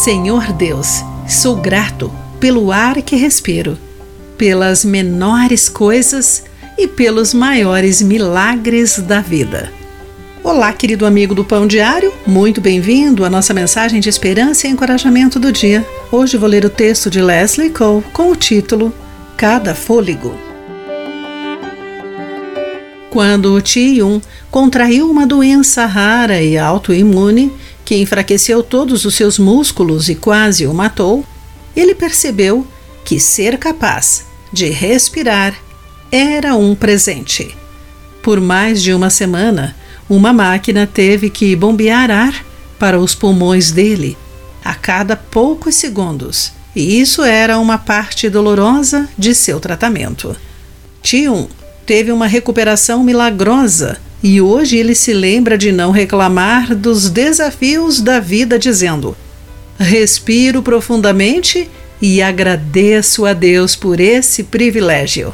Senhor 0.00 0.50
Deus, 0.54 1.04
sou 1.28 1.56
grato 1.56 2.10
pelo 2.40 2.72
ar 2.72 3.02
que 3.02 3.16
respiro, 3.16 3.76
pelas 4.38 4.82
menores 4.82 5.68
coisas 5.68 6.42
e 6.78 6.88
pelos 6.88 7.34
maiores 7.34 8.00
milagres 8.00 8.98
da 8.98 9.20
vida. 9.20 9.70
Olá, 10.42 10.72
querido 10.72 11.04
amigo 11.04 11.34
do 11.34 11.44
Pão 11.44 11.66
Diário, 11.66 12.14
muito 12.26 12.62
bem-vindo 12.62 13.26
à 13.26 13.28
nossa 13.28 13.52
mensagem 13.52 14.00
de 14.00 14.08
esperança 14.08 14.66
e 14.66 14.70
encorajamento 14.70 15.38
do 15.38 15.52
dia. 15.52 15.86
Hoje 16.10 16.38
vou 16.38 16.48
ler 16.48 16.64
o 16.64 16.70
texto 16.70 17.10
de 17.10 17.20
Leslie 17.20 17.68
Cole 17.68 18.02
com 18.14 18.30
o 18.30 18.36
título 18.36 18.94
Cada 19.36 19.74
Fôlego. 19.74 20.34
Quando 23.10 23.52
o 23.52 23.60
Ti-Yun 23.60 24.18
contraiu 24.50 25.10
uma 25.10 25.26
doença 25.26 25.84
rara 25.84 26.40
e 26.40 26.56
autoimune 26.56 27.52
que 27.90 27.96
enfraqueceu 27.96 28.62
todos 28.62 29.04
os 29.04 29.16
seus 29.16 29.36
músculos 29.36 30.08
e 30.08 30.14
quase 30.14 30.64
o 30.64 30.72
matou, 30.72 31.24
ele 31.74 31.92
percebeu 31.92 32.64
que 33.04 33.18
ser 33.18 33.58
capaz 33.58 34.26
de 34.52 34.68
respirar 34.68 35.56
era 36.08 36.54
um 36.54 36.76
presente. 36.76 37.52
Por 38.22 38.40
mais 38.40 38.80
de 38.80 38.94
uma 38.94 39.10
semana, 39.10 39.74
uma 40.08 40.32
máquina 40.32 40.86
teve 40.86 41.28
que 41.30 41.56
bombear 41.56 42.12
ar 42.12 42.44
para 42.78 42.96
os 42.96 43.12
pulmões 43.12 43.72
dele 43.72 44.16
a 44.64 44.72
cada 44.72 45.16
poucos 45.16 45.74
segundos, 45.74 46.52
e 46.76 47.00
isso 47.00 47.24
era 47.24 47.58
uma 47.58 47.76
parte 47.76 48.30
dolorosa 48.30 49.08
de 49.18 49.34
seu 49.34 49.58
tratamento. 49.58 50.36
Tion 51.02 51.48
teve 51.84 52.12
uma 52.12 52.28
recuperação 52.28 53.02
milagrosa 53.02 53.98
e 54.22 54.40
hoje 54.40 54.76
ele 54.76 54.94
se 54.94 55.12
lembra 55.12 55.56
de 55.56 55.72
não 55.72 55.90
reclamar 55.90 56.74
dos 56.74 57.08
desafios 57.08 58.00
da 58.00 58.20
vida, 58.20 58.58
dizendo: 58.58 59.16
Respiro 59.78 60.62
profundamente 60.62 61.70
e 62.02 62.20
agradeço 62.20 63.24
a 63.24 63.32
Deus 63.32 63.74
por 63.74 63.98
esse 63.98 64.44
privilégio. 64.44 65.32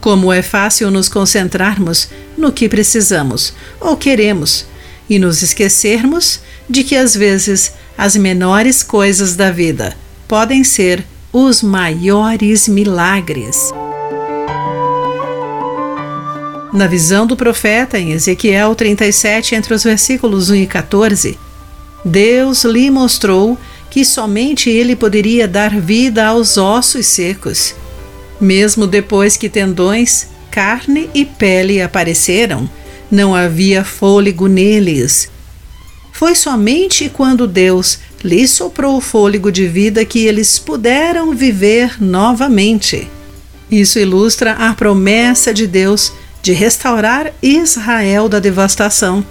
Como 0.00 0.32
é 0.32 0.42
fácil 0.42 0.90
nos 0.90 1.08
concentrarmos 1.08 2.08
no 2.36 2.52
que 2.52 2.68
precisamos 2.68 3.52
ou 3.80 3.96
queremos 3.96 4.66
e 5.08 5.18
nos 5.18 5.42
esquecermos 5.42 6.40
de 6.68 6.84
que 6.84 6.96
às 6.96 7.14
vezes 7.14 7.72
as 7.98 8.16
menores 8.16 8.82
coisas 8.82 9.36
da 9.36 9.50
vida 9.50 9.96
podem 10.26 10.64
ser 10.64 11.04
os 11.32 11.62
maiores 11.62 12.66
milagres. 12.66 13.70
Na 16.72 16.86
visão 16.86 17.26
do 17.26 17.36
profeta 17.36 17.98
em 17.98 18.12
Ezequiel 18.12 18.76
37, 18.76 19.56
entre 19.56 19.74
os 19.74 19.82
versículos 19.82 20.50
1 20.50 20.54
e 20.54 20.66
14, 20.68 21.38
Deus 22.04 22.64
lhe 22.64 22.88
mostrou 22.90 23.58
que 23.90 24.04
somente 24.04 24.70
ele 24.70 24.94
poderia 24.94 25.48
dar 25.48 25.78
vida 25.80 26.26
aos 26.26 26.56
ossos 26.56 27.06
secos. 27.06 27.74
Mesmo 28.40 28.86
depois 28.86 29.36
que 29.36 29.48
tendões, 29.48 30.28
carne 30.48 31.10
e 31.12 31.24
pele 31.24 31.82
apareceram, 31.82 32.70
não 33.10 33.34
havia 33.34 33.82
fôlego 33.82 34.46
neles. 34.46 35.28
Foi 36.12 36.36
somente 36.36 37.08
quando 37.08 37.48
Deus 37.48 37.98
lhe 38.22 38.46
soprou 38.46 38.96
o 38.98 39.00
fôlego 39.00 39.50
de 39.50 39.66
vida 39.66 40.04
que 40.04 40.20
eles 40.20 40.56
puderam 40.58 41.34
viver 41.34 42.00
novamente. 42.00 43.08
Isso 43.68 43.98
ilustra 43.98 44.52
a 44.52 44.72
promessa 44.74 45.52
de 45.52 45.66
Deus 45.66 46.12
de 46.42 46.52
restaurar 46.52 47.32
Israel 47.42 48.28
da 48.28 48.38
devastação. 48.38 49.24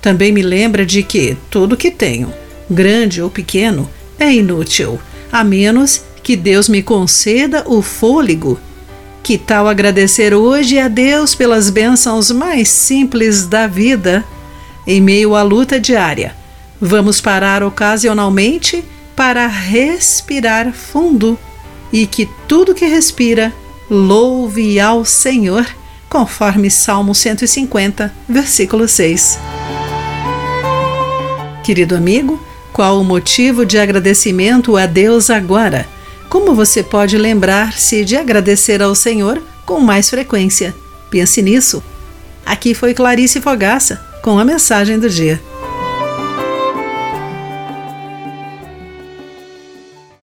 Também 0.00 0.32
me 0.32 0.42
lembra 0.42 0.86
de 0.86 1.02
que 1.02 1.36
tudo 1.50 1.76
que 1.76 1.90
tenho, 1.90 2.32
grande 2.70 3.20
ou 3.20 3.30
pequeno, 3.30 3.90
é 4.18 4.32
inútil, 4.32 4.98
a 5.30 5.44
menos 5.44 6.02
que 6.22 6.36
Deus 6.36 6.68
me 6.68 6.82
conceda 6.82 7.64
o 7.66 7.82
fôlego. 7.82 8.58
Que 9.22 9.36
tal 9.36 9.66
agradecer 9.66 10.32
hoje 10.32 10.78
a 10.78 10.88
Deus 10.88 11.34
pelas 11.34 11.68
bênçãos 11.68 12.30
mais 12.30 12.68
simples 12.68 13.46
da 13.46 13.66
vida? 13.66 14.24
Em 14.86 15.00
meio 15.00 15.34
à 15.34 15.42
luta 15.42 15.80
diária, 15.80 16.34
vamos 16.80 17.20
parar 17.20 17.62
ocasionalmente 17.62 18.84
para 19.16 19.46
respirar 19.46 20.72
fundo 20.72 21.36
e 21.92 22.06
que 22.06 22.28
tudo 22.46 22.74
que 22.74 22.86
respira 22.86 23.52
louve 23.90 24.78
ao 24.78 25.04
Senhor 25.04 25.66
conforme 26.08 26.70
Salmo 26.70 27.14
150, 27.14 28.12
versículo 28.28 28.88
6. 28.88 29.38
Querido 31.64 31.96
amigo, 31.96 32.40
qual 32.72 33.00
o 33.00 33.04
motivo 33.04 33.64
de 33.66 33.78
agradecimento 33.78 34.76
a 34.76 34.86
Deus 34.86 35.30
agora? 35.30 35.86
Como 36.28 36.54
você 36.54 36.82
pode 36.82 37.16
lembrar-se 37.16 38.04
de 38.04 38.16
agradecer 38.16 38.82
ao 38.82 38.94
Senhor 38.94 39.42
com 39.64 39.80
mais 39.80 40.10
frequência? 40.10 40.74
Pense 41.10 41.40
nisso. 41.40 41.82
Aqui 42.44 42.74
foi 42.74 42.94
Clarice 42.94 43.40
Fogaça 43.40 44.00
com 44.22 44.38
a 44.38 44.44
mensagem 44.44 44.98
do 44.98 45.08
dia. 45.08 45.40